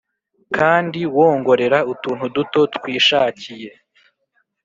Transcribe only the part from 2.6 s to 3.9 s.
twishakiye;